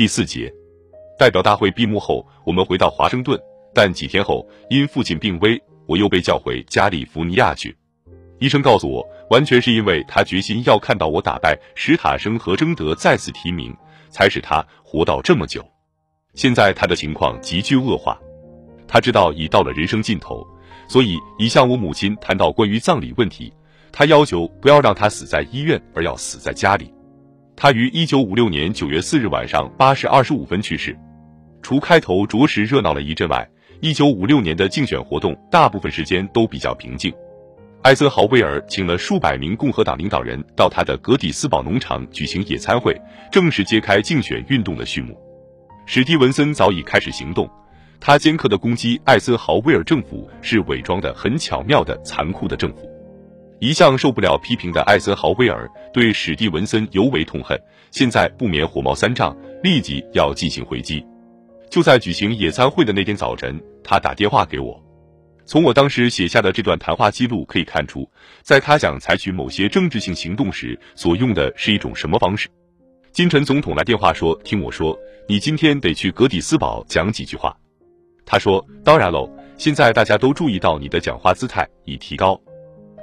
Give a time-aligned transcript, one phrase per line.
[0.00, 0.50] 第四节，
[1.18, 3.38] 代表大会闭幕后，我们回到华盛顿，
[3.74, 7.76] 但几天后因父亲病危，我又被叫回加利福尼亚去。
[8.38, 13.76] 医生告诉我，完全是因为他决心要看到我打败史塔生和征得再次提名，
[14.08, 15.62] 才使他活到这么久。
[16.32, 18.18] 现在他的情况急剧恶化，
[18.88, 20.42] 他知道已到了人生尽头，
[20.88, 23.52] 所以已向我母亲谈到关于葬礼问题。
[23.92, 26.90] 他要求不要让他死在医院，而要死在家里。
[27.62, 30.98] 他于一九五六年九月四日晚上八时二十五分去世。
[31.60, 33.46] 除开头着实热闹了一阵外，
[33.82, 37.12] 一九五六年的竞选活动大部分时间都比较平静。
[37.82, 42.98] 艾森豪威尔请了数百名共和党领导人到他的格底斯堡农场举行野餐会，
[43.30, 45.14] 正式揭开竞选运动的序幕。
[45.84, 47.46] 史蒂文森早已开始行动，
[48.00, 52.89] 他尖刻的攻击艾森豪威尔政府是伪装的很巧妙的残酷的政府。
[53.60, 57.60] 一向受不了批评的艾森豪威尔对史蒂文森尤为痛恨，
[57.90, 61.04] 现在不免火冒三丈，立即要进行回击。
[61.68, 64.82] 就在举行野餐会的那天早晨，他打电话给我。
[65.44, 68.08] 从我当时写下的这段谈话记录可以看出，
[68.42, 72.48] 在他想采取某些政治性行动时，所用的是一种什么方式。
[73.12, 77.54] 金晨总统来电话说：“听我说，你今天得去格底斯堡讲几句话。”
[78.24, 82.40] 他说：“当然喽，现在大家都注意到你的讲话姿态已提高，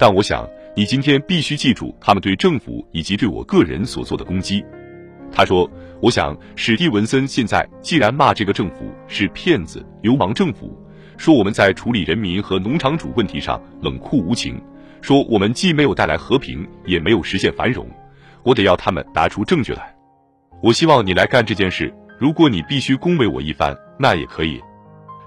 [0.00, 4.64] 但我想你今天必须记住他们对政府以及对我个人所做的攻击。”
[5.30, 5.70] 他说
[6.00, 10.74] ：“我想史蒂文森现在既然骂这个政府是骗子、流氓政府。”
[11.18, 14.58] 说我们在处理人民和农场主问题上冷酷无情，
[15.02, 17.86] 说我们既没有带来和平，也没有实现繁荣。
[18.42, 19.94] 我得要他们拿出证据来。
[20.62, 21.94] 我希望你来干这件事。
[22.18, 24.58] 如果你必须恭维我一番，那也可以。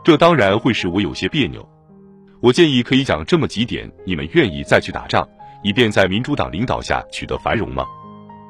[0.03, 1.63] 这当然会使我有些别扭。
[2.43, 5.25] 我建议可以讲这么几点：你们愿意再去打仗，
[5.63, 7.85] 以便在民主党领导下取得繁荣吗？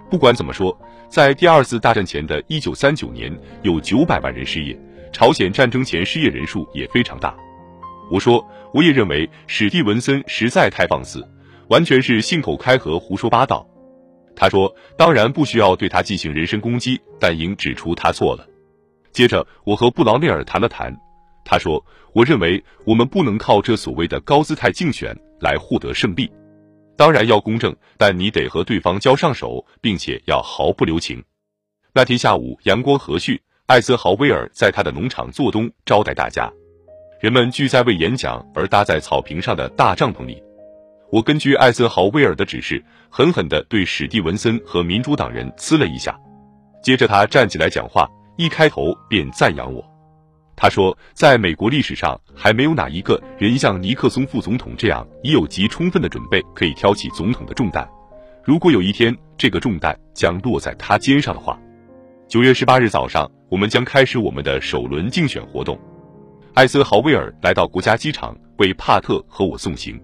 [0.09, 0.75] 不管怎么说，
[1.09, 4.75] 在第二次大战前的一九三九年，有九百万人失业。
[5.11, 7.35] 朝鲜战争前失业人数也非常大。
[8.09, 11.23] 我说，我也认为史蒂文森实在太放肆，
[11.67, 13.63] 完全是信口开河、胡说八道。
[14.35, 18.47] 他说，当然不需要对他进行人身攻击，但应指出他错了。
[19.11, 20.97] 接着，我和布劳内尔谈了谈，
[21.45, 21.83] 他说，
[22.13, 26.31] 我认为我们不能靠这所谓的高姿态竞选来获得胜利。
[26.95, 31.23] 当然要公正，但你得和对方交上手，并且要毫不留情。
[31.93, 33.39] 那天下午，阳光和煦。
[33.65, 36.51] 艾森豪威尔在他的农场做东招待大家，
[37.21, 40.43] 人们聚在为演讲而搭在草坪上的大帐篷里。
[41.09, 46.19] 我根据艾森豪威尔的指示，狠狠地对史蒂文森和民主党人呲了一下。
[46.83, 48.05] 接着他站起来讲话，
[48.35, 49.92] 一开头便赞扬我。
[50.55, 57.87] 他说，在美国历史上还没有哪一个人像尼克松副总统这样已有极充分的准备，可以挑起总统的重担。
[58.43, 61.59] 如果有一天这个重担将落在他肩上的话。
[62.27, 65.79] 九月十八日早上，我们将开始我们的首轮竞选活动。
[66.53, 69.99] 艾森豪威尔来到国家机场为帕特和我送行。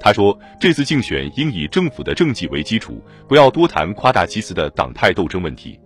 [0.00, 5.78] 他说，这次竞选应以政府的政绩为基础，不要多谈夸大其词的党派斗争问题。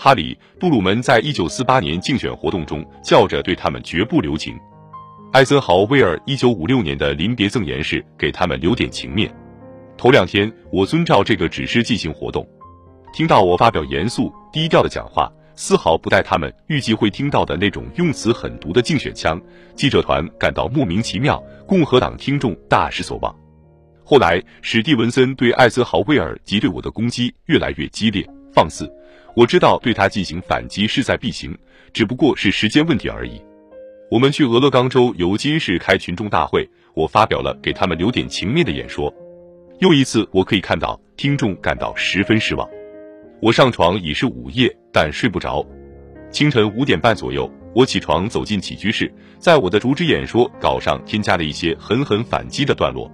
[0.00, 4.56] 哈里·杜鲁门在一九四八年竞选活动中叫着对他们绝不留情。
[5.32, 9.28] 艾森豪威尔一九五六年的临别赠言是给他们留点情面。
[9.96, 12.48] 头两天，我遵照这个指示进行活动。
[13.12, 19.40] 听到我发表严肃低调的讲话，丝毫不带他们预计会听到的那种用词狠毒的竞选腔，
[19.74, 21.42] 记者团感到莫名其妙。
[21.66, 23.34] 共和党听众大失所望。
[24.04, 28.88] 后来，史蒂文森对艾森豪威尔及对我的攻击越来越激烈、放肆。
[29.34, 31.56] 我知道对他进行反击势在必行，
[31.92, 33.40] 只不过是时间问题而已。
[34.10, 39.14] 我们去俄勒冈州尤金市开群众大会，我发表了给他们留点情面的演说。
[39.80, 42.68] 又一次，我可以看到听众感到十分失望。
[43.40, 45.64] 我上床已是午夜，但睡不着。
[46.30, 53.08] 清晨五点半左右，我起床走进起居室，在我的主旨演说稿上添加了一些狠狠反击的段落。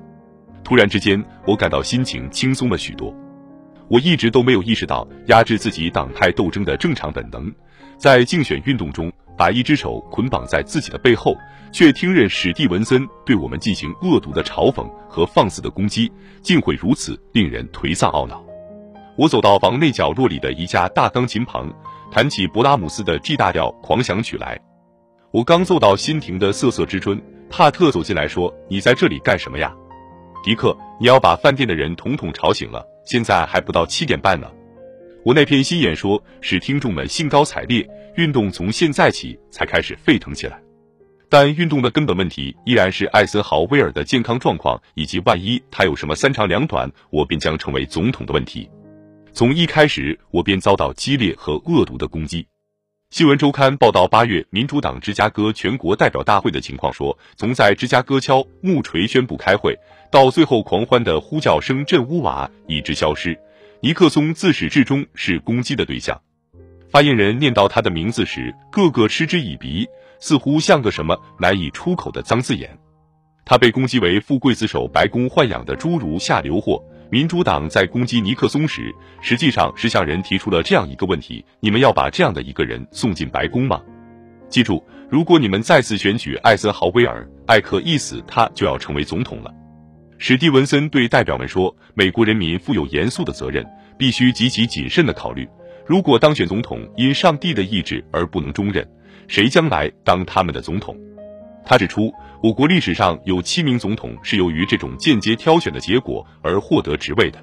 [0.64, 3.14] 突然之间，我感到心情轻松了许多。
[3.88, 7.52] 我一直都没有意识到压制自己党派斗争的正常本能，
[7.98, 11.36] 在竞选运动中把一只手捆绑在自己的背后，
[11.72, 16.10] 却听任史蒂文森对我们进行恶毒的嘲讽和放肆的攻击，
[16.40, 18.42] 竟会如此令人颓丧懊恼。
[19.16, 21.70] 我走到房内角落里的一架大钢琴旁，
[22.10, 24.58] 弹起勃拉姆斯的 G 大调狂想曲来。
[25.30, 27.20] 我刚奏到新停的瑟瑟之春，
[27.50, 29.72] 帕特走进来说：“你在这里干什么呀，
[30.42, 30.76] 迪克？
[31.00, 32.84] 你要把饭店的人统统吵醒了。
[33.04, 34.50] 现在还不到七点半呢。”
[35.24, 40.60] 我那篇新演说使听众们兴高采烈，运动从现在起才开始沸腾起来。
[41.30, 48.68] 但运动的根本问题依然是艾森豪威尔的健康状况，以及万一他有什么三长两短，我便将成为总统的问题。
[49.32, 52.46] 从一开始，我便遭到激烈和恶毒的攻击。
[53.10, 59.76] 新闻周刊报道，八月民主党芝加哥全国代表大会的情况说，从在芝加哥敲木锤宣布开会，
[60.10, 63.38] 到最后狂欢的呼叫声震屋瓦，一直消失。
[63.80, 66.20] 尼克松自始至终是攻击的对象。
[66.88, 69.86] 发言人念到他的名字时，个个嗤之以鼻，
[70.20, 72.70] 似乎像个什么难以出口的脏字眼。
[73.44, 76.82] 他被攻击为富贵子手白宫豢养的侏儒下流货。
[77.10, 83.82] 民主党在攻击尼克松时，实际上是向人提出了这样一个问题：你们要把这样的一个人送进白宫吗？
[84.48, 89.52] 记住，如果你们再次选举艾森豪威尔，艾克一死，他就要成为总统了。
[90.26, 93.62] 史蒂文森对代表们说：“美国人民负有严肃的责任，
[93.98, 95.46] 必须极其谨慎的考虑，
[95.84, 98.88] 如果当选总统因上帝的意志而不能中任，
[99.28, 100.96] 谁将来当他们的总统？”
[101.62, 102.10] 他指出，
[102.42, 107.38] 我国历史上有七名总统是由于这种间接挑选的结果而获得职位的。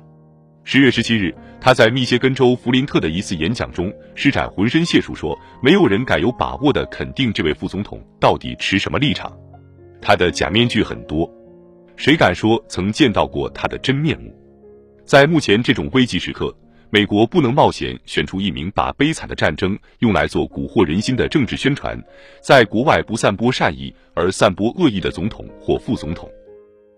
[0.63, 9.31] 十月十七日，他在密歇根州弗林特的一次演讲中施展浑身解数，说没有人敢有把握的肯定这位副总统到底持什么立场。
[10.01, 11.31] 他的假面具很多，
[11.95, 14.35] 谁敢说曾见到过他的真面目？
[15.05, 16.55] 在目前这种危急时刻。
[16.93, 21.97] 美国不能冒险选出一名把悲惨的战争用来做蛊惑人心的政治宣传，
[22.41, 26.29] 在国外不散播善意而散播恶意的总统或副总统。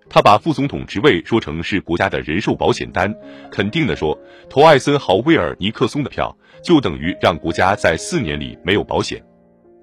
[0.09, 3.13] 他把副总统职位说成是国家的人寿保险单，
[3.51, 4.19] 肯定的说，
[4.49, 9.23] 投艾森豪威尔尼克松的票就等于让国家在四年里没有保险。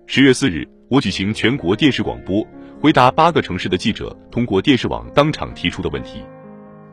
[0.08, 2.44] 十月四日，我举行全国电视广播，
[2.80, 6.22] 回答八个城市的记者通过电视网当场提出的问题。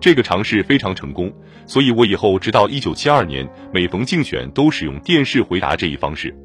[0.01, 1.31] 这个尝试非常成功，
[1.65, 6.35] 所以我以后直到一九七二年每逢竞选都使用电视回答这一方式。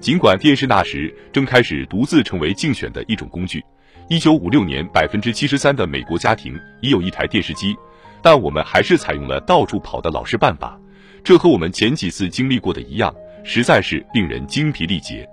[0.00, 3.62] 尽管电视那时正开始独自成为竞选的一种工具，
[4.08, 7.76] 一九五六年百分之七十三的美国家庭已有一台电视机，
[8.20, 10.76] 但我们还是采用了到处跑的老式办法。
[11.22, 13.14] 这和我们前几次经历过的一样，
[13.44, 15.28] 实在是令人精疲力竭。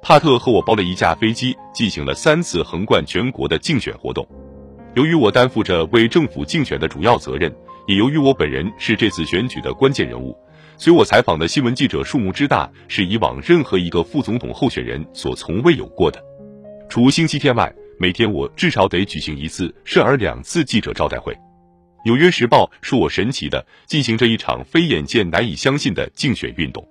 [0.00, 4.26] 帕特和我包了一架飞机，进行了三次横贯全国的竞选活动。
[4.94, 7.54] 由于我担负着为政府竞选的主要责任，
[7.86, 10.36] 也由于我本人是这次选举的关键人物，
[10.76, 16.22] 所以我采访的新闻记者数目之大，是以往任何一个副总统候选人所从未有过的。
[16.88, 21.34] 除星期天外，每天我至少得举行一次，甚而两次记者招待会。
[22.04, 26.82] 《纽约时报》说我神奇的进行着一场非眼见难以相信的竞选运动。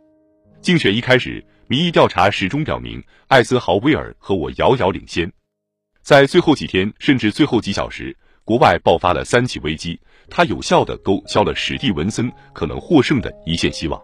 [0.62, 5.29] 竞选一开始，民意调查始终表明艾森豪威尔和我遥遥领先。
[6.01, 8.15] 在最后几天，甚至最后几小时，
[8.45, 9.99] 国外爆发了三起危机，
[10.29, 14.01] 它有效的勾销了史蒂文森可能获胜的一线希望。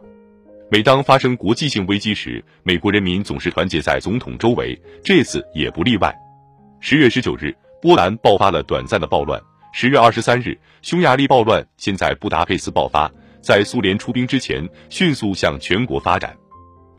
[0.69, 6.13] 每当发生国际性危机时，美国人民总是团结在总统周围，这次也不例外。
[6.81, 9.39] 十月十九日，波兰爆发了短暂的暴乱；
[9.71, 13.09] 十月二十三日，匈牙利暴乱现在布达佩斯爆发，
[13.41, 16.35] 在苏联出兵之前，迅速向全国发展。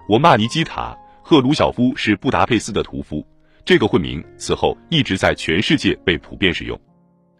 [0.06, 0.92] 我骂尼基塔·
[1.22, 3.26] 赫鲁晓夫是布达佩斯的屠夫。
[3.64, 6.78] 这个混名此后一直在全世界被普遍使用。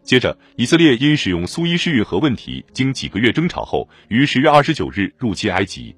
[0.02, 5.94] 接着，以色列因使用苏伊士运河问题，经几个月争吵后，于十月二十九日入侵埃及。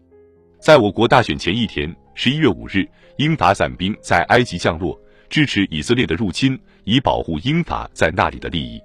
[0.59, 2.85] 在我国大选前一天，十一月五日，
[3.19, 4.99] 英法伞兵在埃及降落，
[5.31, 8.81] 支持以色列的入侵，以保护英法在那里的利益。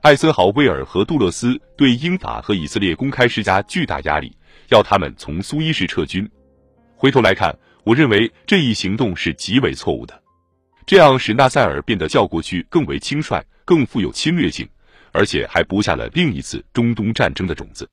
[0.00, 4.34] 艾森豪威尔和杜勒斯对英法和以色列公开施加巨大压力，
[4.70, 6.26] 要他们从苏伊士撤军。
[7.00, 10.22] 回头来看，我认为这一行动是极为错误的。
[10.84, 14.68] 这样使纳赛尔变得较过去更为轻率、更富有侵略性，
[15.10, 17.88] 而且还播下了另一次中东战争的种子。